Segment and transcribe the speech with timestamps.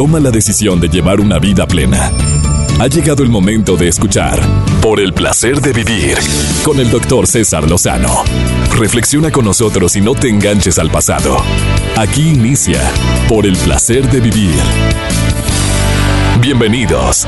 [0.00, 2.10] toma la decisión de llevar una vida plena.
[2.80, 4.40] Ha llegado el momento de escuchar
[4.80, 6.16] Por el placer de vivir
[6.64, 8.24] con el doctor César Lozano.
[8.78, 11.36] Reflexiona con nosotros y no te enganches al pasado.
[11.98, 12.80] Aquí inicia
[13.28, 14.54] Por el placer de vivir.
[16.40, 17.26] Bienvenidos.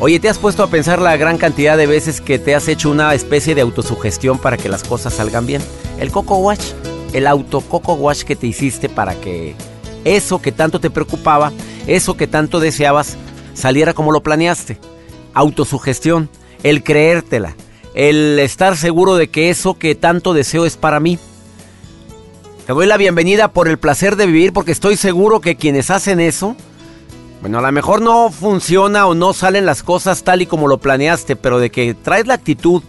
[0.00, 2.90] Oye, ¿te has puesto a pensar la gran cantidad de veces que te has hecho
[2.90, 5.62] una especie de autosugestión para que las cosas salgan bien?
[6.00, 6.72] El Coco Wash,
[7.12, 9.54] el auto Coco Wash que te hiciste para que
[10.04, 11.52] eso que tanto te preocupaba,
[11.86, 13.16] eso que tanto deseabas,
[13.54, 14.78] saliera como lo planeaste.
[15.34, 16.28] Autosugestión,
[16.62, 17.54] el creértela,
[17.94, 21.18] el estar seguro de que eso que tanto deseo es para mí.
[22.66, 26.20] Te doy la bienvenida por el placer de vivir porque estoy seguro que quienes hacen
[26.20, 26.56] eso,
[27.40, 30.78] bueno, a lo mejor no funciona o no salen las cosas tal y como lo
[30.78, 32.82] planeaste, pero de que traes la actitud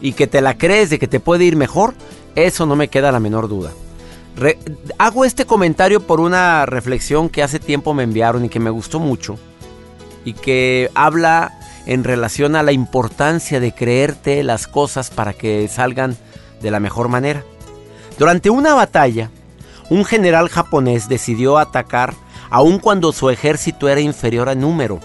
[0.00, 1.94] y que te la crees de que te puede ir mejor,
[2.34, 3.70] eso no me queda la menor duda.
[4.98, 8.98] hago este comentario por una reflexión que hace tiempo me enviaron y que me gustó
[8.98, 9.38] mucho
[10.24, 16.16] y que habla en relación a la importancia de creerte las cosas para que salgan
[16.60, 17.44] de la mejor manera.
[18.18, 19.30] Durante una batalla,
[19.90, 22.14] un general japonés decidió atacar
[22.50, 25.00] aun cuando su ejército era inferior a número.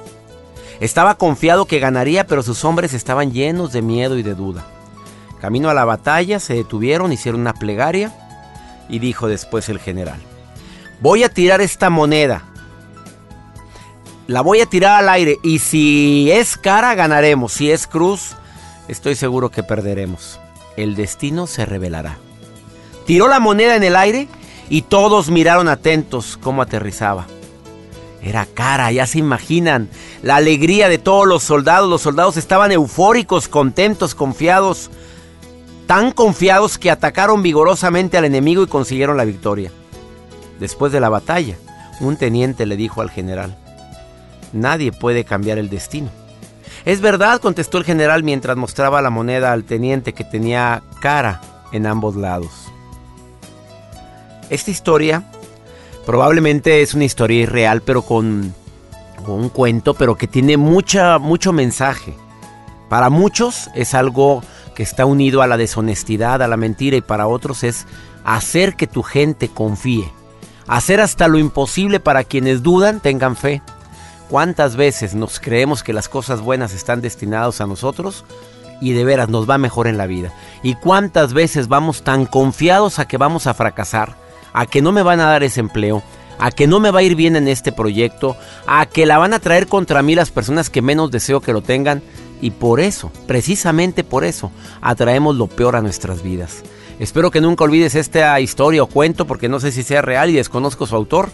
[0.80, 4.66] Estaba confiado que ganaría, pero sus hombres estaban llenos de miedo y de duda.
[5.42, 8.12] Camino a la batalla, se detuvieron, hicieron una plegaria
[8.90, 10.20] y dijo después el general,
[11.02, 12.44] voy a tirar esta moneda,
[14.28, 18.36] la voy a tirar al aire y si es cara ganaremos, si es cruz
[18.88, 20.40] estoy seguro que perderemos.
[20.76, 22.18] El destino se revelará.
[23.06, 24.28] Tiró la moneda en el aire
[24.70, 27.26] y todos miraron atentos cómo aterrizaba.
[28.22, 29.90] Era cara, ya se imaginan,
[30.22, 31.90] la alegría de todos los soldados.
[31.90, 34.90] Los soldados estaban eufóricos, contentos, confiados,
[35.88, 39.72] tan confiados que atacaron vigorosamente al enemigo y consiguieron la victoria.
[40.60, 41.56] Después de la batalla,
[42.02, 43.58] un teniente le dijo al general,
[44.54, 46.10] nadie puede cambiar el destino.
[46.86, 51.42] Es verdad, contestó el general mientras mostraba la moneda al teniente que tenía cara
[51.72, 52.52] en ambos lados.
[54.50, 55.23] Esta historia
[56.06, 58.54] probablemente es una historia irreal, pero con,
[59.28, 62.14] un cuento, pero que tiene mucha, mucho mensaje.
[62.90, 64.42] Para muchos es algo
[64.77, 67.88] que está unido a la deshonestidad, a la mentira, y para otros es
[68.23, 70.14] hacer que tu gente confíe.
[70.67, 73.64] Hacer hasta lo imposible para quienes dudan tengan fe.
[74.30, 78.23] ¿Cuántas veces nos creemos que las cosas buenas están destinadas a nosotros
[78.80, 80.32] y de veras nos va mejor en la vida?
[80.61, 84.16] ¿Y cuántas veces vamos tan confiados a que vamos a fracasar?
[84.58, 86.02] a que no me van a dar ese empleo,
[86.39, 88.36] a que no me va a ir bien en este proyecto,
[88.66, 91.61] a que la van a traer contra mí las personas que menos deseo que lo
[91.61, 92.02] tengan.
[92.42, 96.64] Y por eso, precisamente por eso, atraemos lo peor a nuestras vidas.
[96.99, 100.33] Espero que nunca olvides esta historia o cuento, porque no sé si sea real y
[100.33, 101.30] desconozco su autor,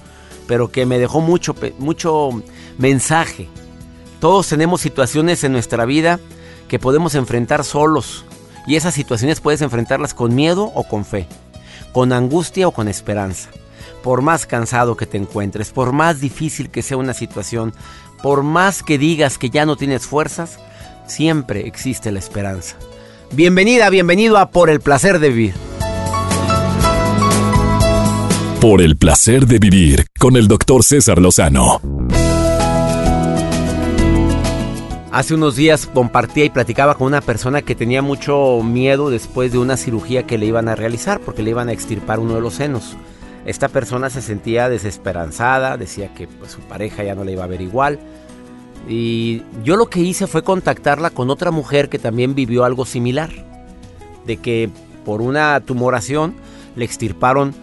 [0.47, 2.29] pero que me dejó mucho, mucho
[2.77, 3.47] mensaje.
[4.19, 6.19] Todos tenemos situaciones en nuestra vida
[6.67, 8.25] que podemos enfrentar solos,
[8.65, 11.27] y esas situaciones puedes enfrentarlas con miedo o con fe
[11.93, 13.49] con angustia o con esperanza.
[14.01, 17.73] Por más cansado que te encuentres, por más difícil que sea una situación,
[18.21, 20.59] por más que digas que ya no tienes fuerzas,
[21.05, 22.75] siempre existe la esperanza.
[23.31, 25.53] Bienvenida, bienvenido a Por el placer de vivir.
[28.61, 31.81] Por el placer de vivir con el doctor César Lozano.
[35.11, 39.59] Hace unos días compartía y platicaba con una persona que tenía mucho miedo después de
[39.59, 42.55] una cirugía que le iban a realizar porque le iban a extirpar uno de los
[42.55, 42.97] senos.
[43.45, 47.47] Esta persona se sentía desesperanzada, decía que pues, su pareja ya no le iba a
[47.47, 47.99] ver igual.
[48.87, 53.31] Y yo lo que hice fue contactarla con otra mujer que también vivió algo similar.
[54.25, 54.69] De que
[55.05, 56.35] por una tumoración
[56.75, 57.53] le extirparon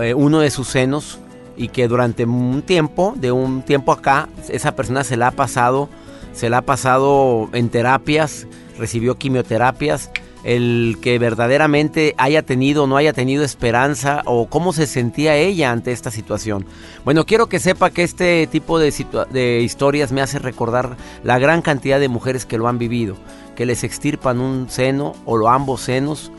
[0.00, 1.18] eh, uno de sus senos
[1.56, 5.88] y que durante un tiempo, de un tiempo acá, esa persona se la ha pasado
[6.32, 8.46] se la ha pasado en terapias,
[8.78, 10.10] recibió quimioterapias,
[10.44, 15.70] el que verdaderamente haya tenido o no haya tenido esperanza o cómo se sentía ella
[15.70, 16.66] ante esta situación.
[17.04, 18.92] Bueno, quiero que sepa que este tipo de,
[19.30, 23.16] de historias me hace recordar la gran cantidad de mujeres que lo han vivido,
[23.56, 26.32] que les extirpan un seno o ambos senos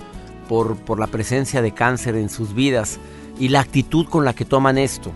[0.48, 3.00] por, por la presencia de cáncer en sus vidas
[3.40, 5.12] y la actitud con la que toman esto.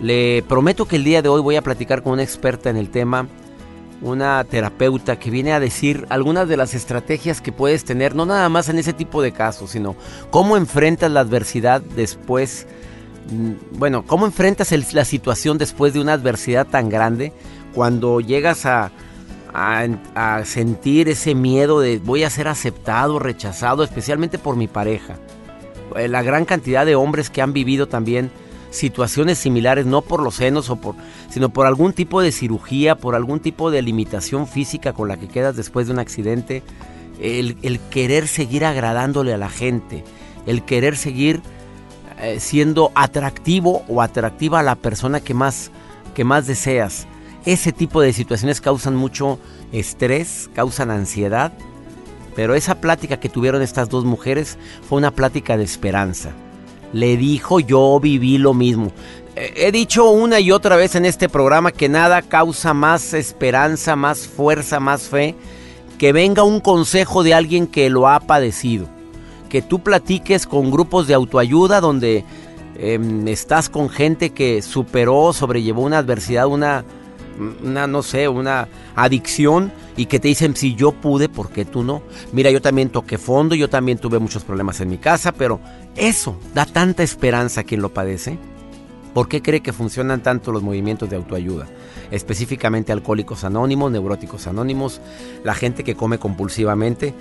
[0.00, 2.90] Le prometo que el día de hoy voy a platicar con una experta en el
[2.90, 3.28] tema
[4.04, 8.48] una terapeuta que viene a decir algunas de las estrategias que puedes tener, no nada
[8.48, 9.96] más en ese tipo de casos, sino
[10.30, 12.66] cómo enfrentas la adversidad después,
[13.30, 17.32] mm, bueno, cómo enfrentas la situación después de una adversidad tan grande,
[17.74, 18.92] cuando llegas a,
[19.52, 25.16] a sentir ese miedo de voy a ser aceptado, rechazado, especialmente por mi pareja.
[25.96, 28.30] Eh, la gran cantidad de hombres que han vivido también
[28.74, 30.96] situaciones similares, no por los senos o por,
[31.30, 35.28] sino por algún tipo de cirugía, por algún tipo de limitación física con la que
[35.28, 36.62] quedas después de un accidente,
[37.20, 40.04] el, querer seguir agradándole a la gente,
[40.46, 41.40] el querer seguir
[42.20, 45.70] eh, siendo atractivo o atractiva a la persona que más,
[46.14, 47.06] que más deseas.
[47.46, 49.38] Ese tipo de situaciones causan mucho
[49.72, 51.52] estrés, causan ansiedad,
[52.34, 56.32] pero esa plática que tuvieron estas dos mujeres fue una plática de esperanza.
[56.94, 58.92] Le dijo yo viví lo mismo.
[59.36, 64.28] He dicho una y otra vez en este programa que nada causa más esperanza, más
[64.28, 65.34] fuerza, más fe,
[65.98, 68.86] que venga un consejo de alguien que lo ha padecido.
[69.48, 72.24] Que tú platiques con grupos de autoayuda donde
[72.78, 76.84] em, estás con gente que superó, sobrellevó una adversidad, una,
[77.62, 81.82] una, no sé, una adicción y que te dicen, si yo pude, ¿por qué tú
[81.82, 82.02] no?
[82.32, 85.60] Mira, yo también toqué fondo, yo también tuve muchos problemas en mi casa, pero
[85.96, 88.38] eso da tanta esperanza a quien lo padece.
[89.12, 91.68] ¿Por qué cree que funcionan tanto los movimientos de autoayuda?
[92.10, 95.00] Específicamente alcohólicos anónimos, neuróticos anónimos,
[95.44, 97.14] la gente que come compulsivamente,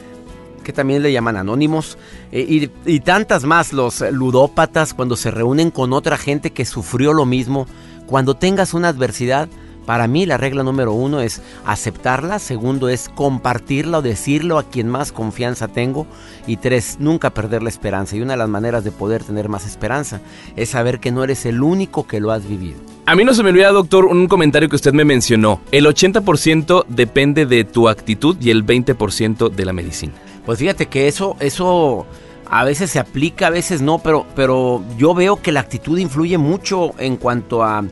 [0.63, 1.99] que también le llaman anónimos,
[2.31, 7.13] eh, y, y, tantas más, los ludópatas, cuando se reúnen con otra gente que sufrió
[7.13, 7.67] lo mismo.
[8.07, 9.47] Cuando tengas una adversidad,
[9.85, 14.87] para mí la regla número uno es aceptarla, segundo es compartirla o decirlo a quien
[14.87, 16.07] más confianza tengo
[16.47, 18.15] y tres, nunca perder la esperanza.
[18.15, 20.21] Y una de las maneras de poder tener más esperanza
[20.55, 22.77] es saber que no eres el único que lo has vivido.
[23.05, 25.59] A mí no se me olvida, doctor, un comentario que usted me mencionó.
[25.71, 30.13] El 80% depende de tu actitud y el 20% de la medicina.
[30.45, 32.05] Pues fíjate que eso, eso
[32.49, 36.37] a veces se aplica, a veces no, pero, pero yo veo que la actitud influye
[36.37, 37.83] mucho en cuanto a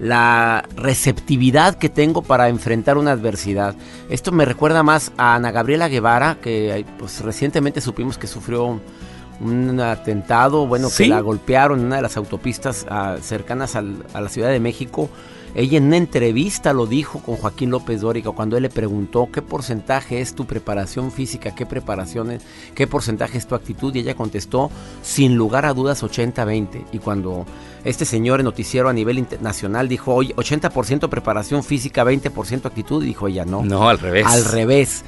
[0.00, 3.74] la receptividad que tengo para enfrentar una adversidad.
[4.10, 8.80] Esto me recuerda más a Ana Gabriela Guevara, que pues recientemente supimos que sufrió
[9.40, 14.28] un atentado, bueno, que la golpearon en una de las autopistas ah, cercanas a la
[14.28, 15.08] Ciudad de México.
[15.54, 19.42] Ella en una entrevista lo dijo con Joaquín López Dóriga cuando él le preguntó qué
[19.42, 22.38] porcentaje es tu preparación física, qué preparación
[22.74, 24.70] qué porcentaje es tu actitud y ella contestó
[25.02, 27.46] sin lugar a dudas 80-20 y cuando
[27.84, 33.28] este señor en noticiero a nivel internacional dijo, oye, 80% preparación física, 20% actitud, dijo
[33.28, 33.62] ella, no.
[33.64, 34.26] No, al revés.
[34.26, 35.04] Al revés.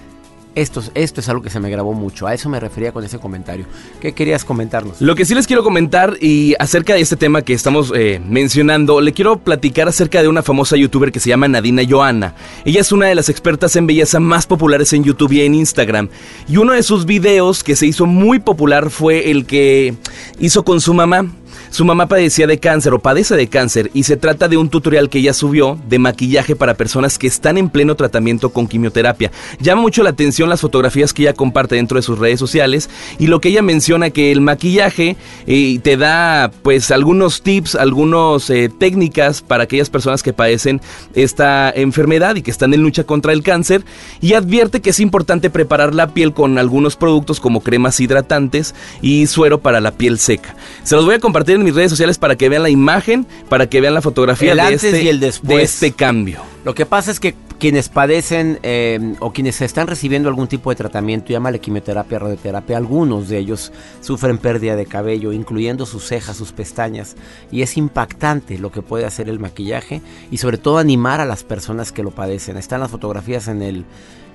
[0.54, 3.18] Esto, esto es algo que se me grabó mucho, a eso me refería con ese
[3.18, 3.66] comentario.
[4.00, 5.00] ¿Qué querías comentarnos?
[5.00, 9.00] Lo que sí les quiero comentar y acerca de este tema que estamos eh, mencionando,
[9.00, 12.34] le quiero platicar acerca de una famosa youtuber que se llama Nadina Joana.
[12.64, 16.08] Ella es una de las expertas en belleza más populares en YouTube y en Instagram.
[16.48, 19.94] Y uno de sus videos que se hizo muy popular fue el que
[20.40, 21.26] hizo con su mamá.
[21.70, 25.08] Su mamá padecía de cáncer o padece de cáncer y se trata de un tutorial
[25.08, 29.30] que ella subió de maquillaje para personas que están en pleno tratamiento con quimioterapia.
[29.60, 32.90] Llama mucho la atención las fotografías que ella comparte dentro de sus redes sociales
[33.20, 38.50] y lo que ella menciona que el maquillaje eh, te da pues algunos tips, algunas
[38.50, 40.80] eh, técnicas para aquellas personas que padecen
[41.14, 43.84] esta enfermedad y que están en lucha contra el cáncer
[44.20, 49.28] y advierte que es importante preparar la piel con algunos productos como cremas hidratantes y
[49.28, 50.56] suero para la piel seca.
[50.82, 53.68] Se los voy a compartir en mis redes sociales para que vean la imagen, para
[53.68, 55.56] que vean la fotografía de, este, y el después.
[55.56, 56.40] de este cambio.
[56.64, 60.76] Lo que pasa es que quienes padecen eh, o quienes están recibiendo algún tipo de
[60.76, 63.70] tratamiento, llámale quimioterapia, radioterapia, algunos de ellos
[64.00, 67.16] sufren pérdida de cabello, incluyendo sus cejas, sus pestañas,
[67.52, 71.44] y es impactante lo que puede hacer el maquillaje y sobre todo animar a las
[71.44, 72.56] personas que lo padecen.
[72.56, 73.84] Están las fotografías en el,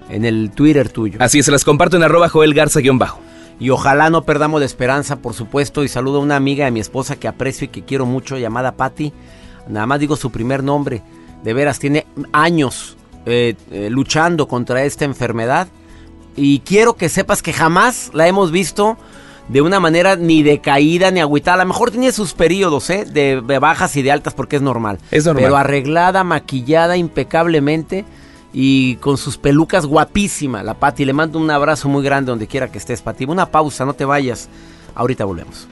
[0.10, 1.18] en el Twitter tuyo.
[1.20, 3.20] Así es, se las comparto en arroba Joel Garza-bajo.
[3.60, 5.84] Y ojalá no perdamos la esperanza, por supuesto.
[5.84, 8.74] Y saludo a una amiga de mi esposa que aprecio y que quiero mucho, llamada
[8.74, 9.14] Patty.
[9.68, 11.02] Nada más digo su primer nombre.
[11.44, 15.68] De veras, tiene años eh, eh, luchando contra esta enfermedad.
[16.36, 18.98] Y quiero que sepas que jamás la hemos visto
[19.48, 21.62] de una manera ni decaída ni agüitada.
[21.62, 23.06] A lo mejor tiene sus periodos, ¿eh?
[23.06, 25.00] De, de bajas y de altas porque es normal.
[25.12, 25.44] Es normal.
[25.44, 28.04] Pero arreglada, maquillada impecablemente
[28.58, 31.04] y con sus pelucas guapísima, la Pati.
[31.04, 33.26] Le mando un abrazo muy grande donde quiera que estés, Pati.
[33.26, 34.48] Una pausa, no te vayas.
[34.96, 35.68] Ahorita volvemos.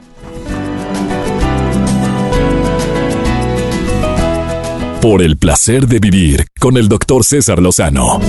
[5.01, 8.19] Por el placer de vivir con el doctor César Lozano.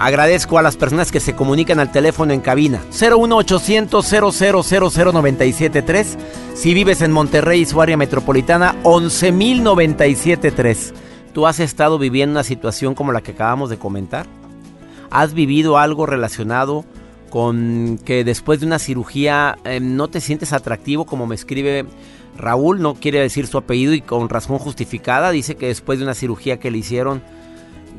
[0.00, 6.18] Agradezco a las personas que se comunican al teléfono en cabina 01800 0000973.
[6.56, 10.94] Si vives en Monterrey y su área metropolitana, 11097.3.
[11.38, 14.26] ¿Tú has estado viviendo una situación como la que acabamos de comentar?
[15.08, 16.84] ¿Has vivido algo relacionado
[17.30, 21.86] con que después de una cirugía em, no te sientes atractivo como me escribe
[22.36, 22.82] Raúl?
[22.82, 25.30] No quiere decir su apellido y con razón justificada.
[25.30, 27.22] Dice que después de una cirugía que le hicieron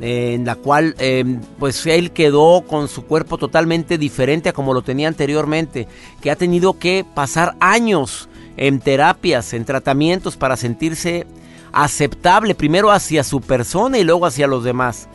[0.01, 4.81] en la cual em, pues él quedó con su cuerpo totalmente diferente a como lo
[4.81, 5.87] tenía anteriormente,
[6.19, 8.27] que ha tenido que pasar años
[8.57, 11.25] en terapias, en tratamientos para sentirse
[11.71, 15.07] aceptable, primero hacia su persona y luego hacia los demás,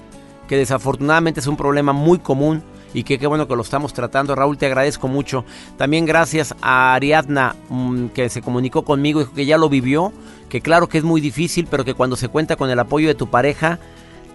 [0.48, 2.62] que desafortunadamente es un problema muy común
[2.94, 4.34] y que qué bueno que lo estamos tratando.
[4.34, 5.44] Raúl, te agradezco mucho.
[5.76, 10.12] También gracias a Ariadna mm, que se comunicó conmigo y que ya lo vivió,
[10.48, 13.14] que claro que es muy difícil, pero que cuando se cuenta con el apoyo de
[13.14, 13.80] tu pareja,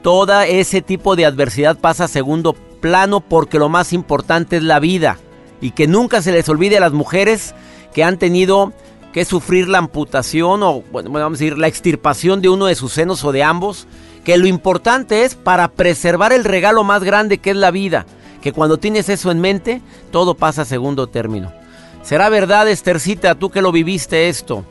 [0.02, 4.80] todo ese tipo de adversidad pasa a segundo plano porque lo más importante es la
[4.80, 5.18] vida
[5.62, 7.54] y que nunca se les olvide a las mujeres
[7.94, 8.74] que han tenido
[9.14, 12.94] que sufrir la amputación o bueno, vamos a decir la extirpación de uno de sus
[12.94, 13.88] senos o de ambos,
[14.24, 18.06] que lo importante es para preservar el regalo más grande que es la vida,
[18.42, 21.52] que cuando tienes eso en mente, todo pasa a segundo término.
[22.04, 24.64] ¿Será verdad, Estercita, tú que lo viviste esto,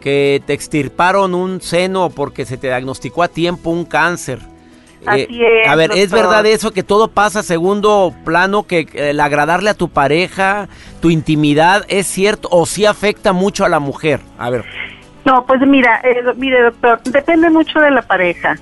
[0.00, 4.40] que te extirparon un seno porque se te diagnosticó a tiempo un cáncer?
[5.06, 9.70] Eh, a ver, ¿es verdad eso que todo pasa a segundo plano, que el agradarle
[9.70, 10.68] a tu pareja,
[11.00, 14.20] tu intimidad, es cierto o sí afecta mucho a la mujer?
[14.38, 14.64] A ver.
[15.24, 18.56] No, pues mira, eh, mire doctor, depende mucho de la pareja.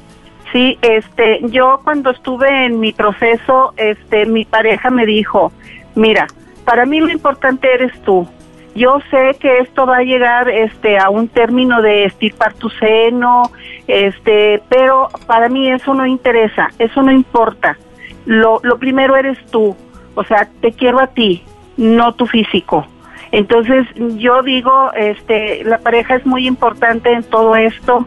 [0.52, 5.52] Sí, este, yo cuando estuve en mi proceso, este, mi pareja me dijo,
[5.94, 6.26] mira,
[6.64, 8.28] para mí lo importante eres tú.
[8.76, 13.50] Yo sé que esto va a llegar este a un término de estirpar tu seno,
[13.86, 17.78] este, pero para mí eso no interesa, eso no importa.
[18.26, 19.74] Lo, lo primero eres tú,
[20.14, 21.42] o sea, te quiero a ti,
[21.78, 22.86] no tu físico.
[23.32, 23.86] Entonces
[24.18, 28.06] yo digo, este, la pareja es muy importante en todo esto.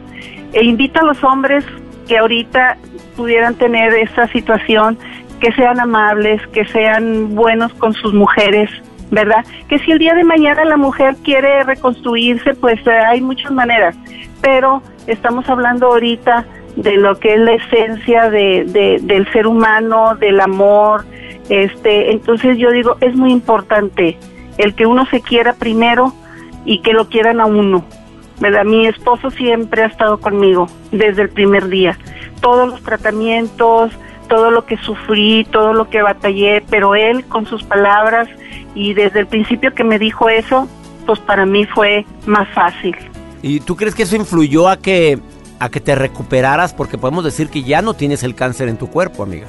[0.54, 1.66] E invito a los hombres
[2.08, 2.78] que ahorita
[3.18, 5.00] pudieran tener esa situación,
[5.40, 8.70] que sean amables, que sean buenos con sus mujeres,
[9.12, 9.46] ¿verdad?
[9.68, 13.96] Que si el día de mañana la mujer quiere reconstruirse, pues eh, hay muchas maneras,
[14.42, 20.40] pero estamos hablando ahorita de lo que es la esencia de, del ser humano, del
[20.40, 21.06] amor,
[21.50, 24.18] este, entonces yo digo, es muy importante
[24.58, 26.14] el que uno se quiera primero
[26.66, 27.84] y que lo quieran a uno,
[28.40, 28.66] ¿verdad?
[28.66, 31.98] Mi esposo siempre ha estado conmigo desde el primer día,
[32.40, 33.92] todos los tratamientos,
[34.30, 38.30] todo lo que sufrí, todo lo que batallé, pero él con sus palabras
[38.76, 40.70] y desde el principio que me dijo eso,
[41.06, 42.96] pues para mí fue más fácil.
[43.42, 45.20] ¿Y tú crees que eso influyó a que
[45.60, 48.88] a que te recuperaras porque podemos decir que ya no tienes el cáncer en tu
[48.88, 49.48] cuerpo, amiga?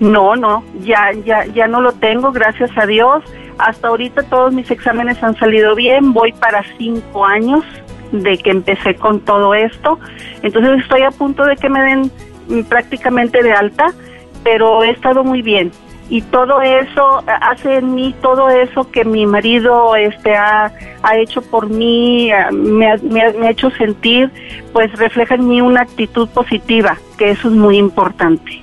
[0.00, 3.22] No, no, ya ya ya no lo tengo, gracias a Dios.
[3.56, 7.64] Hasta ahorita todos mis exámenes han salido bien, voy para cinco años
[8.12, 9.98] de que empecé con todo esto,
[10.42, 12.10] entonces estoy a punto de que me den
[12.48, 13.94] mm, prácticamente de alta
[14.42, 15.72] pero he estado muy bien.
[16.08, 20.72] Y todo eso hace en mí todo eso que mi marido este ha,
[21.16, 24.30] hecho por mí me ha, me, ha, hecho sentir
[24.72, 28.62] pues refleja en mí una actitud positiva que eso es muy importante.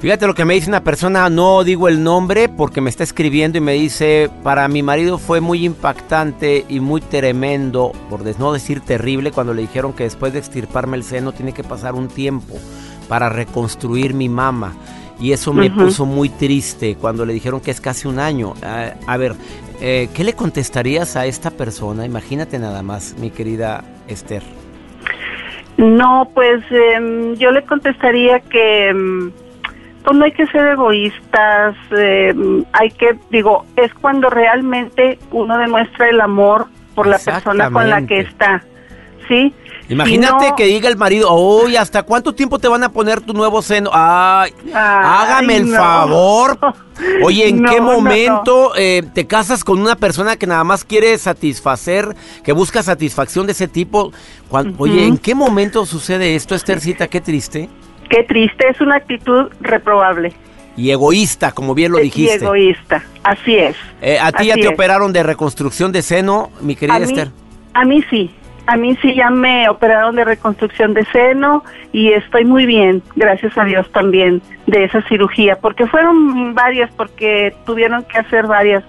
[0.00, 3.58] Fíjate lo que me dice una persona, no digo el nombre porque me está escribiendo
[3.58, 8.80] y me dice, para mi marido fue muy impactante y muy tremendo, por no decir
[8.80, 12.54] terrible, cuando le dijeron que después de extirparme el seno tiene que pasar un tiempo
[13.08, 14.74] para reconstruir mi mama.
[15.20, 18.54] Y eso me puso muy triste cuando le dijeron que es casi un año.
[18.62, 19.34] a ver,
[19.80, 22.04] eh, ¿qué le contestarías a esta persona?
[22.04, 24.42] Imagínate nada más, mi querida Esther.
[25.76, 29.30] No, pues em, yo le contestaría que em,
[30.04, 36.08] pues no hay que ser egoístas, em, hay que, digo, es cuando realmente uno demuestra
[36.08, 38.64] el amor por la persona con la que está,
[39.26, 39.52] ¿sí?
[39.88, 43.62] Imagínate que diga el marido, uy, ¿hasta cuánto tiempo te van a poner tu nuevo
[43.62, 43.90] seno?
[43.92, 46.58] Ay, hágame el favor.
[47.22, 52.14] Oye, ¿en qué momento eh, te casas con una persona que nada más quiere satisfacer,
[52.44, 54.12] que busca satisfacción de ese tipo?
[54.76, 57.08] Oye, ¿en qué momento sucede esto, Esthercita?
[57.08, 57.68] Qué triste.
[58.10, 60.32] Qué triste, es una actitud reprobable.
[60.76, 62.36] Y egoísta, como bien lo dijiste.
[62.36, 63.76] Y egoísta, así es.
[64.00, 67.30] Eh, ¿A ti ya te operaron de reconstrucción de seno, mi querida Esther?
[67.74, 68.30] A mí sí,
[68.68, 73.56] a mí sí ya me operaron de reconstrucción de seno y estoy muy bien, gracias
[73.56, 78.84] a Dios también, de esa cirugía, porque fueron varias, porque tuvieron que hacer varias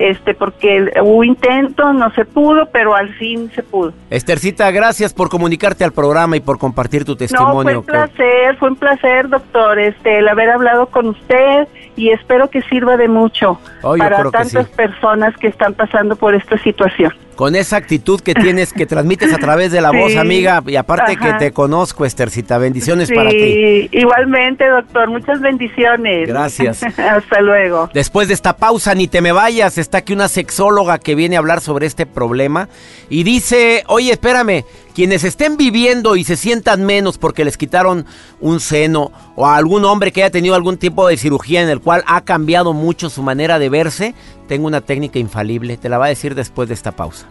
[0.00, 3.92] este porque hubo intento, no se pudo, pero al fin se pudo.
[4.08, 7.54] Estercita, gracias por comunicarte al programa y por compartir tu testimonio.
[7.54, 12.10] No, fue un placer, fue un placer, doctor, este, el haber hablado con usted y
[12.10, 17.12] espero que sirva de mucho para tantas personas que están pasando por esta situación.
[17.40, 21.16] Con esa actitud que tienes, que transmites a través de la voz, amiga, y aparte
[21.16, 23.88] que te conozco, Estercita, bendiciones para ti.
[23.92, 26.28] Igualmente, doctor, muchas bendiciones.
[26.28, 26.82] Gracias.
[26.98, 27.88] Hasta luego.
[27.94, 31.38] Después de esta pausa, ni te me vayas, está aquí una sexóloga que viene a
[31.38, 32.68] hablar sobre este problema
[33.08, 38.04] y dice, oye, espérame, quienes estén viviendo y se sientan menos porque les quitaron
[38.40, 41.80] un seno o a algún hombre que haya tenido algún tipo de cirugía en el
[41.80, 44.14] cual ha cambiado mucho su manera de verse,
[44.46, 47.29] tengo una técnica infalible, te la va a decir después de esta pausa.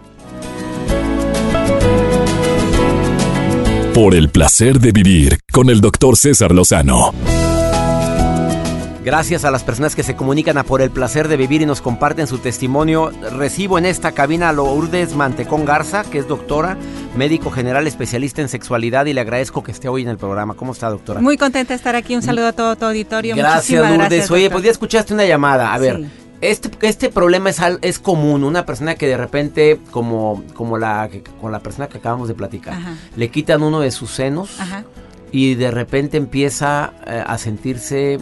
[3.93, 7.11] Por el placer de vivir con el doctor César Lozano.
[9.03, 11.81] Gracias a las personas que se comunican a por el placer de vivir y nos
[11.81, 13.11] comparten su testimonio.
[13.35, 16.77] Recibo en esta cabina a Lourdes Mantecón Garza, que es doctora,
[17.15, 20.53] médico general especialista en sexualidad y le agradezco que esté hoy en el programa.
[20.53, 21.19] ¿Cómo está, doctora?
[21.21, 22.15] Muy contenta de estar aquí.
[22.15, 23.35] Un saludo a todo tu auditorio.
[23.35, 23.97] Gracias, Lourdes.
[23.97, 25.73] Gracias, Oye, pues ya escuchaste una llamada.
[25.73, 26.05] A ver,
[26.41, 28.43] este, este problema es, es común.
[28.43, 31.09] Una persona que de repente, como, como la,
[31.41, 32.77] con la persona que acabamos de platicar,
[33.15, 34.57] le quitan uno de sus senos
[35.31, 38.19] y de repente empieza eh, a sentirse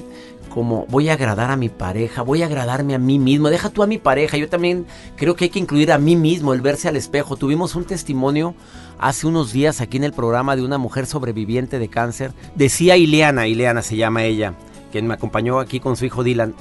[0.49, 3.83] como voy a agradar a mi pareja, voy a agradarme a mí mismo, deja tú
[3.83, 6.87] a mi pareja, yo también creo que hay que incluir a mí mismo, el verse
[6.87, 7.37] al espejo.
[7.37, 8.55] Tuvimos un testimonio
[8.97, 13.45] hace unos días aquí en el programa de una mujer sobreviviente de cáncer, decía Ileana,
[13.45, 14.55] Ileana se llama ella,
[14.91, 16.55] quien me acompañó aquí con su hijo Dylan.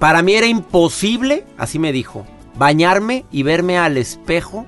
[0.00, 2.24] Para mí era imposible, así me dijo,
[2.56, 4.64] bañarme y verme al espejo.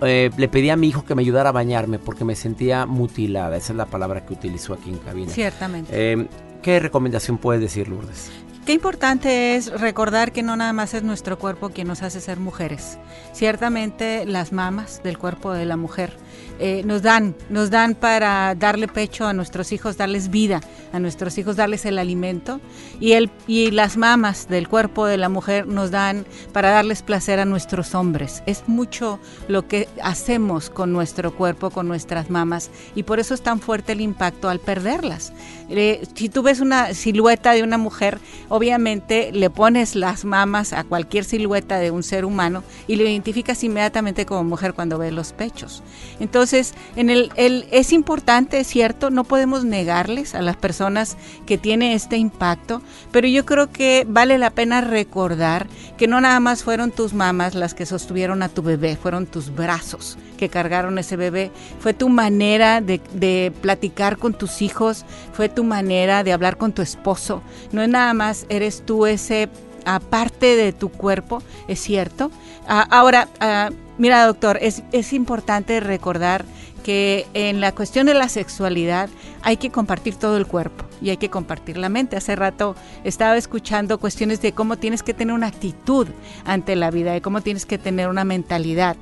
[0.00, 3.56] Eh, le pedí a mi hijo que me ayudara a bañarme porque me sentía mutilada.
[3.56, 5.32] Esa es la palabra que utilizó aquí en cabina.
[5.32, 5.90] Ciertamente.
[5.92, 6.28] Eh,
[6.62, 8.30] ¿Qué recomendación puedes decir, Lourdes?
[8.64, 12.38] Qué importante es recordar que no nada más es nuestro cuerpo quien nos hace ser
[12.38, 12.96] mujeres.
[13.32, 16.16] Ciertamente las mamas del cuerpo de la mujer
[16.60, 20.60] eh, nos dan, nos dan para darle pecho a nuestros hijos, darles vida
[20.92, 22.60] a nuestros hijos, darles el alimento
[23.00, 27.40] y el y las mamas del cuerpo de la mujer nos dan para darles placer
[27.40, 28.42] a nuestros hombres.
[28.46, 29.18] Es mucho
[29.48, 33.92] lo que hacemos con nuestro cuerpo, con nuestras mamas y por eso es tan fuerte
[33.92, 35.32] el impacto al perderlas.
[35.70, 40.84] Eh, si tú ves una silueta de una mujer, obviamente le pones las mamas a
[40.84, 45.32] cualquier silueta de un ser humano y lo identificas inmediatamente como mujer cuando ves los
[45.32, 45.82] pechos.
[46.20, 47.30] Entonces, en el,
[47.70, 53.26] es importante, es cierto, no podemos negarles a las personas que tiene este impacto, pero
[53.26, 57.74] yo creo que vale la pena recordar que no nada más fueron tus mamas las
[57.74, 62.80] que sostuvieron a tu bebé, fueron tus brazos que cargaron ese bebé, fue tu manera
[62.80, 67.42] de, de platicar con tus hijos, fue tu manera de hablar con tu esposo,
[67.72, 69.48] no es nada más eres tú ese
[69.84, 72.30] aparte de tu cuerpo, es cierto.
[72.66, 76.44] Ah, ahora, ah, mira doctor, es, es importante recordar
[76.84, 79.08] que en la cuestión de la sexualidad
[79.42, 82.16] hay que compartir todo el cuerpo y hay que compartir la mente.
[82.16, 86.06] Hace rato estaba escuchando cuestiones de cómo tienes que tener una actitud
[86.44, 88.96] ante la vida, de cómo tienes que tener una mentalidad.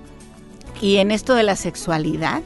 [0.81, 2.43] Y en esto de la sexualidad,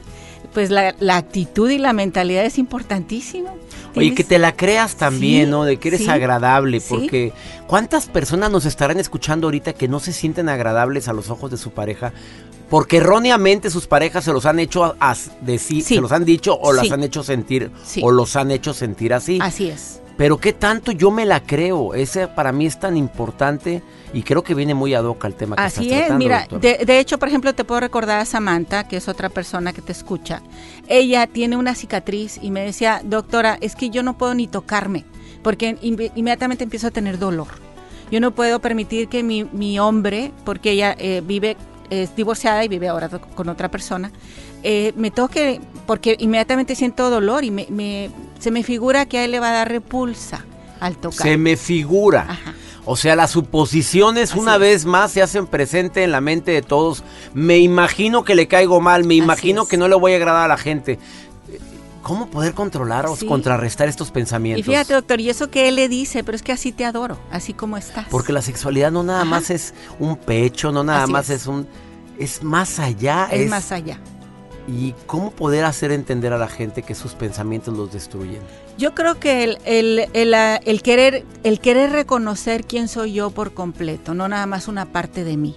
[0.53, 3.55] pues la, actitud y la mentalidad es importantísimo.
[3.97, 5.63] Oye, que te la creas también, ¿no?
[5.63, 7.33] De que eres agradable, porque
[7.67, 11.57] ¿cuántas personas nos estarán escuchando ahorita que no se sienten agradables a los ojos de
[11.57, 12.13] su pareja?
[12.69, 16.73] Porque erróneamente sus parejas se los han hecho a, decir, se los han dicho o
[16.73, 19.39] las han hecho sentir o los han hecho sentir así.
[19.41, 20.01] Así es.
[20.17, 24.43] Pero qué tanto yo me la creo, ese para mí es tan importante y creo
[24.43, 27.53] que viene muy ad hoc al tema que Así es, mira, de, hecho, por ejemplo,
[27.53, 30.41] te puedo recordar a Samantha, que es otra persona que te escucha.
[30.87, 35.05] Ella tiene una cicatriz y me decía, doctora, es que yo no puedo ni tocarme,
[35.43, 37.47] porque inmediatamente empiezo a tener dolor.
[38.09, 41.57] Yo no puedo permitir que mi, mi hombre, porque ella eh, vive,
[41.91, 44.11] es divorciada y vive ahora con otra persona,
[44.63, 49.31] eh, me toque, porque inmediatamente siento dolor y me, se me figura que a él
[49.31, 50.45] le va a dar repulsa
[50.79, 51.27] al tocar.
[51.27, 52.39] Se me figura.
[52.85, 57.03] O sea, las suposiciones una vez más se hacen presente en la mente de todos.
[57.33, 60.47] Me imagino que le caigo mal, me imagino que no le voy a agradar a
[60.47, 60.97] la gente.
[62.01, 64.65] ¿Cómo poder controlar o contrarrestar estos pensamientos?
[64.65, 67.17] Y fíjate, doctor, y eso que él le dice, pero es que así te adoro,
[67.29, 68.05] así como estás.
[68.09, 71.45] Porque la sexualidad no nada más es un pecho, no nada más es.
[71.47, 71.67] un...
[72.17, 73.27] Es más allá.
[73.29, 73.99] es más allá
[74.67, 78.41] y cómo poder hacer entender a la gente que sus pensamientos los destruyen.
[78.77, 84.13] Yo creo que el, el, el, querer, el querer reconocer quién soy yo por completo,
[84.13, 85.55] no nada más una parte de mí.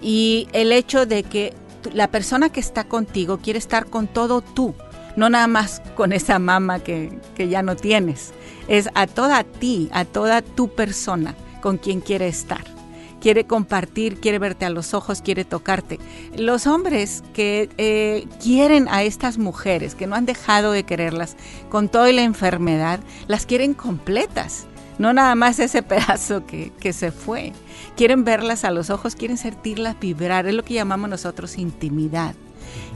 [0.00, 1.52] Y el hecho de que
[1.92, 4.74] la persona que está contigo quiere estar con todo tú,
[5.16, 8.32] no nada más con esa mama que, que ya no tienes,
[8.68, 12.75] es a toda ti, a toda tu persona con quien quiere estar
[13.20, 15.98] quiere compartir, quiere verte a los ojos, quiere tocarte.
[16.36, 21.36] Los hombres que eh, quieren a estas mujeres, que no han dejado de quererlas
[21.68, 24.66] con toda la enfermedad, las quieren completas.
[24.98, 27.52] No nada más ese pedazo que, que se fue.
[27.96, 30.46] Quieren verlas a los ojos, quieren sentirlas vibrar.
[30.46, 32.34] Es lo que llamamos nosotros intimidad.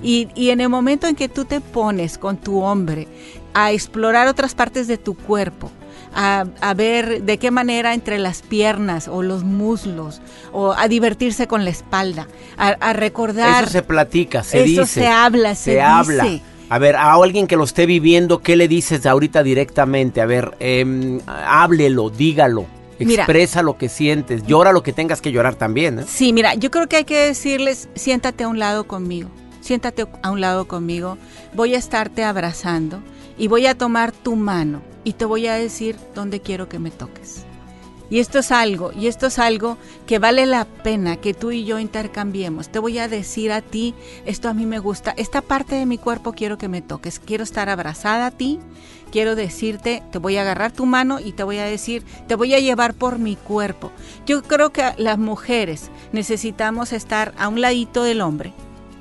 [0.03, 3.07] Y, y, en el momento en que tú te pones con tu hombre
[3.55, 5.71] a explorar otras partes de tu cuerpo,
[6.15, 10.21] a, ver de qué manera entre las piernas o los muslos,
[10.53, 13.65] o a divertirse con la espalda, a, recordar.
[13.65, 14.87] Eso se platica, se dice.
[14.87, 16.41] se habla, se, habla.
[16.69, 20.21] A ver, a alguien que lo esté viviendo, ¿qué le dices ahorita directamente?
[20.21, 22.67] A ver, eh, háblelo, dígalo.
[22.99, 26.01] Expresa lo que sientes, llora lo que tengas que llorar también.
[26.01, 26.05] ¿eh?
[26.07, 30.31] Sí, mira, yo creo que hay que decirles, siéntate a un lado conmigo siéntate a
[30.31, 31.17] un lado conmigo,
[31.55, 33.01] voy a estarte abrazando
[33.41, 36.91] y voy a tomar tu mano y te voy a decir dónde quiero que me
[36.91, 37.47] toques.
[38.11, 41.65] Y esto es algo, y esto es algo que vale la pena que tú y
[41.65, 42.69] yo intercambiemos.
[42.69, 43.95] Te voy a decir a ti,
[44.27, 47.43] esto a mí me gusta, esta parte de mi cuerpo quiero que me toques, quiero
[47.43, 48.59] estar abrazada a ti,
[49.11, 52.53] quiero decirte, te voy a agarrar tu mano y te voy a decir, te voy
[52.53, 53.91] a llevar por mi cuerpo.
[54.27, 58.53] Yo creo que las mujeres necesitamos estar a un ladito del hombre,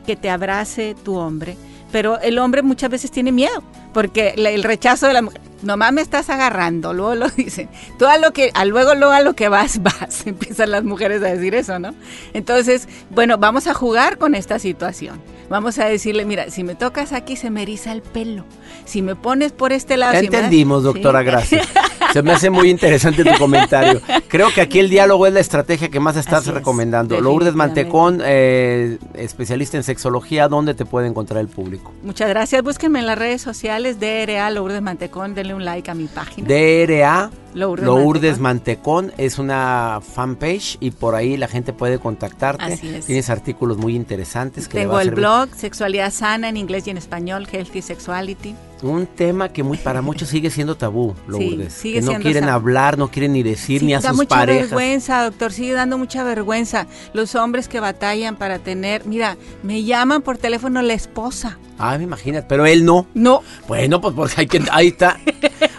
[0.05, 1.57] que te abrace tu hombre,
[1.91, 6.01] pero el hombre muchas veces tiene miedo, porque el rechazo de la mujer, nomás me
[6.01, 7.69] estás agarrando, luego lo dicen.
[7.97, 10.25] Tú a lo que, a luego, luego a lo que vas, vas.
[10.25, 11.93] Empiezan las mujeres a decir eso, ¿no?
[12.33, 15.21] Entonces, bueno, vamos a jugar con esta situación.
[15.49, 18.45] Vamos a decirle, mira, si me tocas aquí se me eriza el pelo.
[18.85, 20.13] Si me pones por este lado...
[20.13, 21.67] entendimos, doctora, gracias.
[22.13, 24.01] Se me hace muy interesante tu comentario.
[24.27, 27.21] Creo que aquí el diálogo es la estrategia que más estás recomendando.
[27.21, 31.93] Lourdes Mantecón, eh, especialista en sexología, ¿dónde te puede encontrar el público?
[32.01, 32.63] Muchas gracias.
[32.63, 35.35] Búsquenme en las redes sociales, DRA Lourdes Mantecón.
[35.35, 36.47] Denle un like a mi página.
[36.47, 39.11] DRA Lourdes, Mantecón.
[39.17, 42.77] es una fanpage y por ahí la gente puede contactarte.
[43.05, 44.67] Tienes artículos muy interesantes.
[44.67, 48.55] Que Tengo el blog Sexualidad Sana en inglés y en español, Healthy Sexuality.
[48.81, 51.73] Un tema que muy para muchos sigue siendo tabú, Lourdes.
[51.73, 54.29] Sí, sigue que no quieren hablar, no quieren ni decir ni a sus parejas.
[54.29, 56.87] Da mucha vergüenza, doctor, sigue dando mucha vergüenza.
[57.13, 61.57] Los hombres que batallan para tener, mira, me llaman por teléfono la esposa.
[61.77, 63.07] Ah, me imaginas, pero él no.
[63.13, 63.41] No.
[63.67, 65.17] Bueno, pues porque hay que, ahí está.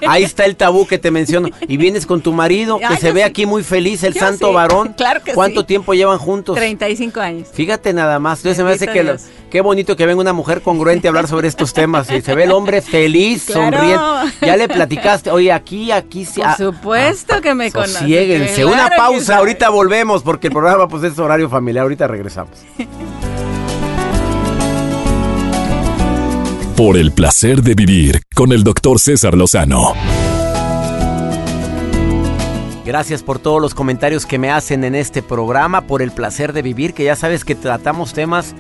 [0.07, 1.49] Ahí está el tabú que te menciono.
[1.69, 4.95] Y vienes con tu marido, que se ve aquí muy feliz, el santo varón.
[5.01, 6.57] Claro que ¿Cuánto tiempo llevan juntos?
[6.57, 7.49] 35 años.
[7.53, 8.41] Fíjate nada más.
[8.41, 9.17] Entonces me hace que
[9.51, 12.11] qué bonito que venga una mujer congruente a hablar sobre estos temas.
[12.11, 14.23] Y se ve el hombre feliz, sonriendo.
[14.43, 15.31] Ya le platicaste.
[15.31, 16.41] Oye, aquí, aquí sí.
[16.41, 18.65] Por ah, supuesto que me conoce.
[18.65, 21.85] una pausa, ahorita volvemos porque el programa pues es horario familiar.
[21.85, 22.59] Ahorita regresamos.
[26.77, 29.93] Por el placer de vivir con el doctor César Lozano.
[32.91, 36.61] Gracias por todos los comentarios que me hacen en este programa, por el placer de
[36.61, 38.53] vivir, que ya sabes que tratamos temas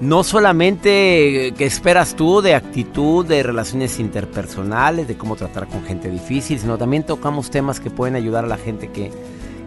[0.00, 6.08] no solamente que esperas tú de actitud, de relaciones interpersonales, de cómo tratar con gente
[6.08, 9.10] difícil, sino también tocamos temas que pueden ayudar a la gente que,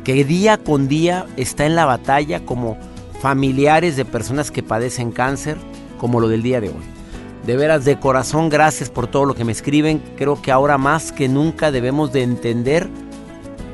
[0.03, 2.79] que día con día está en la batalla como
[3.21, 5.55] familiares de personas que padecen cáncer,
[5.99, 6.83] como lo del día de hoy.
[7.45, 10.01] De veras, de corazón, gracias por todo lo que me escriben.
[10.17, 12.89] Creo que ahora más que nunca debemos de entender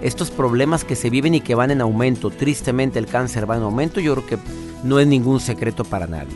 [0.05, 2.29] estos problemas que se viven y que van en aumento.
[2.29, 3.99] Tristemente el cáncer va en aumento.
[3.99, 4.37] Yo creo que
[4.83, 6.35] no es ningún secreto para nadie.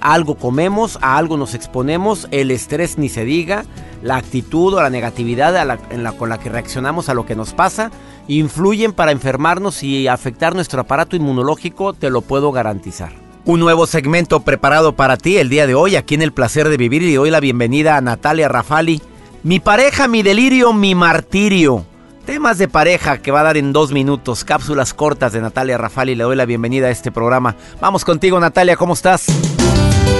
[0.00, 3.64] Algo comemos, a algo nos exponemos, el estrés ni se diga,
[4.02, 5.78] la actitud o la negatividad
[6.16, 7.90] con la que reaccionamos a lo que nos pasa,
[8.26, 13.12] influyen para enfermarnos y afectar nuestro aparato inmunológico, te lo puedo garantizar
[13.44, 16.76] un nuevo segmento preparado para ti el día de hoy aquí en El Placer de
[16.76, 19.02] Vivir y doy la bienvenida a Natalia Rafali.
[19.42, 21.84] Mi pareja, mi delirio, mi martirio.
[22.30, 26.14] Temas de pareja que va a dar en dos minutos, cápsulas cortas de Natalia Rafali.
[26.14, 27.56] Le doy la bienvenida a este programa.
[27.80, 29.26] Vamos contigo Natalia, ¿cómo estás?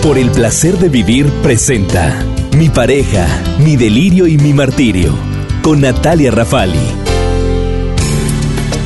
[0.03, 2.21] Por el placer de vivir presenta
[2.57, 3.29] Mi pareja,
[3.61, 5.15] mi delirio y mi martirio
[5.63, 7.00] con Natalia Rafali.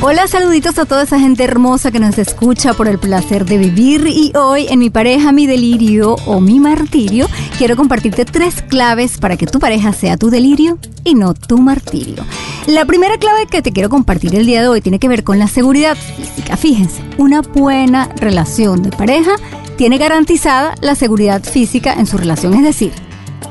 [0.07, 4.05] Hola, saluditos a toda esa gente hermosa que nos escucha por el placer de vivir
[4.05, 9.35] y hoy en mi pareja, mi delirio o mi martirio, quiero compartirte tres claves para
[9.35, 12.23] que tu pareja sea tu delirio y no tu martirio.
[12.67, 15.39] La primera clave que te quiero compartir el día de hoy tiene que ver con
[15.39, 16.55] la seguridad física.
[16.55, 19.37] Fíjense, una buena relación de pareja
[19.75, 22.91] tiene garantizada la seguridad física en su relación, es decir,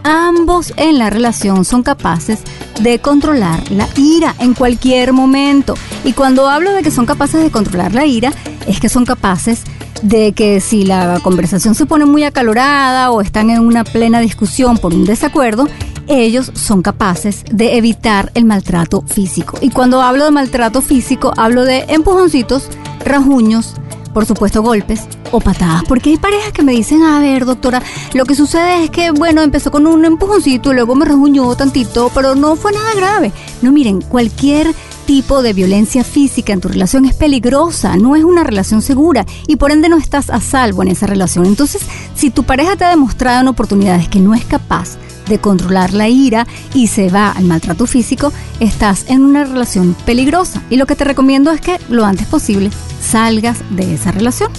[0.05, 2.41] ambos en la relación son capaces
[2.81, 5.75] de controlar la ira en cualquier momento.
[6.05, 8.33] Y cuando hablo de que son capaces de controlar la ira,
[8.69, 9.65] es que son capaces
[10.03, 14.77] de que si la conversación se pone muy acalorada o están en una plena discusión
[14.79, 15.67] por un desacuerdo,
[16.07, 19.59] ellos son capaces de evitar el maltrato físico.
[19.63, 22.69] Y cuando hablo de maltrato físico, hablo de empujoncitos,
[23.05, 23.75] rajuños,
[24.15, 27.83] por supuesto golpes o patadas, porque hay parejas que me dicen, a ver doctora,
[28.15, 32.11] lo que sucede es que, bueno, empezó con un empujoncito y luego me rejuñó tantito,
[32.15, 33.33] pero no fue nada grave.
[33.61, 34.75] No, miren, cualquier
[35.05, 39.57] tipo de violencia física en tu relación es peligrosa, no es una relación segura y
[39.57, 41.45] por ende no estás a salvo en esa relación.
[41.45, 41.83] Entonces,
[42.15, 44.97] si tu pareja te ha demostrado en oportunidades que no es capaz
[45.29, 50.63] de controlar la ira y se va al maltrato físico, estás en una relación peligrosa.
[50.71, 54.51] Y lo que te recomiendo es que lo antes posible salgas de esa relación.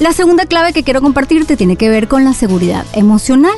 [0.00, 3.54] La segunda clave que quiero compartirte tiene que ver con la seguridad emocional.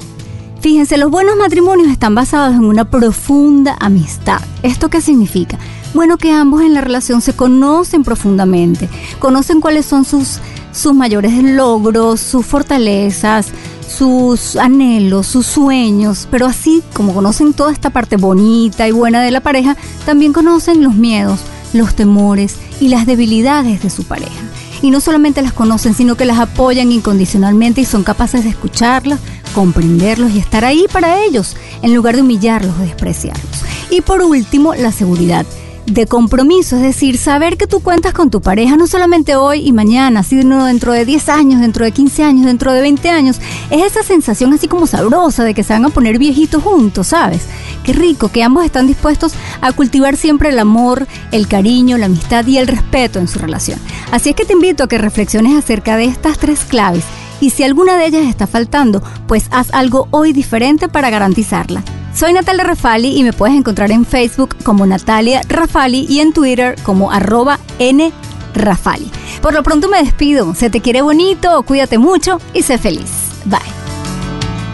[0.61, 4.41] Fíjense, los buenos matrimonios están basados en una profunda amistad.
[4.63, 5.59] ¿Esto qué significa?
[5.95, 10.41] Bueno, que ambos en la relación se conocen profundamente, conocen cuáles son sus,
[10.73, 13.49] sus mayores logros, sus fortalezas,
[13.89, 19.31] sus anhelos, sus sueños, pero así como conocen toda esta parte bonita y buena de
[19.31, 21.41] la pareja, también conocen los miedos,
[21.73, 24.43] los temores y las debilidades de su pareja.
[24.83, 29.21] Y no solamente las conocen, sino que las apoyan incondicionalmente y son capaces de escucharlas,
[29.55, 33.63] comprenderlos y estar ahí para ellos, en lugar de humillarlos o despreciarlos.
[33.91, 35.47] Y por último, la seguridad
[35.87, 39.73] de compromiso, es decir, saber que tú cuentas con tu pareja no solamente hoy y
[39.73, 43.41] mañana, sino dentro de 10 años, dentro de 15 años, dentro de 20 años.
[43.71, 47.43] Es esa sensación así como sabrosa de que se van a poner viejitos juntos, ¿sabes?
[47.85, 52.45] Qué rico que ambos están dispuestos a cultivar siempre el amor, el cariño, la amistad
[52.47, 53.79] y el respeto en su relación.
[54.11, 57.05] Así es que te invito a que reflexiones acerca de estas tres claves
[57.41, 61.83] y si alguna de ellas está faltando, pues haz algo hoy diferente para garantizarla.
[62.17, 66.75] Soy Natalia Rafali y me puedes encontrar en Facebook como Natalia Rafali y en Twitter
[66.83, 69.11] como arroba nrafali.
[69.43, 70.55] Por lo pronto me despido.
[70.55, 73.11] Se te quiere bonito, cuídate mucho y sé feliz.
[73.45, 73.59] Bye.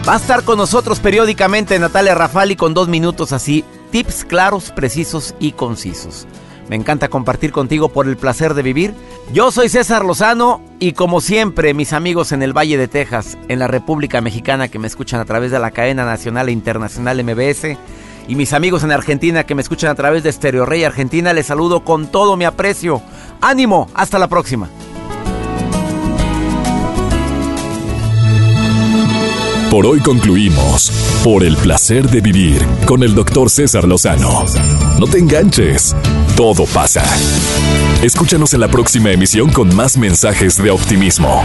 [0.07, 5.35] Va a estar con nosotros periódicamente Natalia Rafali con dos minutos así, tips claros, precisos
[5.37, 6.25] y concisos.
[6.69, 8.93] Me encanta compartir contigo por el placer de vivir.
[9.33, 13.59] Yo soy César Lozano y como siempre mis amigos en el Valle de Texas, en
[13.59, 17.77] la República Mexicana que me escuchan a través de la cadena nacional e internacional MBS
[18.27, 21.45] y mis amigos en Argentina que me escuchan a través de Stereo Rey Argentina, les
[21.45, 23.01] saludo con todo mi aprecio.
[23.39, 24.67] Ánimo, hasta la próxima.
[29.71, 30.91] Por hoy concluimos
[31.23, 34.43] por el placer de vivir con el doctor César Lozano.
[34.99, 35.95] No te enganches,
[36.35, 37.03] todo pasa.
[38.01, 41.43] Escúchanos en la próxima emisión con más mensajes de optimismo.